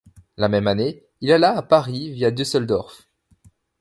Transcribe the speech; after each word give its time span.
La 0.35 0.49
même 0.49 0.65
année 0.65 1.03
il 1.21 1.31
alla 1.31 1.55
à 1.55 1.61
Paris 1.61 2.09
via 2.11 2.31
Düsseldorf. 2.31 3.07